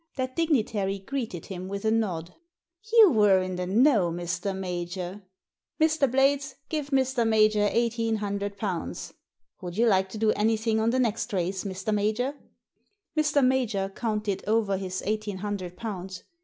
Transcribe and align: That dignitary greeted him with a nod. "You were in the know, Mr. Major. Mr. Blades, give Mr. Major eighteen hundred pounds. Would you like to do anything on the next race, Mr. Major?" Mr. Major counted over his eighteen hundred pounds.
That 0.15 0.35
dignitary 0.35 0.97
greeted 0.97 1.45
him 1.45 1.67
with 1.67 1.85
a 1.85 1.91
nod. 1.91 2.33
"You 2.91 3.11
were 3.11 3.39
in 3.39 3.55
the 3.55 3.67
know, 3.67 4.09
Mr. 4.09 4.57
Major. 4.57 5.21
Mr. 5.79 6.09
Blades, 6.09 6.55
give 6.69 6.89
Mr. 6.89 7.23
Major 7.27 7.69
eighteen 7.71 8.15
hundred 8.15 8.57
pounds. 8.57 9.13
Would 9.61 9.77
you 9.77 9.85
like 9.85 10.09
to 10.09 10.17
do 10.17 10.31
anything 10.31 10.79
on 10.79 10.89
the 10.89 10.97
next 10.97 11.31
race, 11.33 11.65
Mr. 11.65 11.93
Major?" 11.93 12.33
Mr. 13.15 13.45
Major 13.45 13.89
counted 13.93 14.43
over 14.47 14.75
his 14.77 15.03
eighteen 15.05 15.37
hundred 15.37 15.77
pounds. 15.77 16.23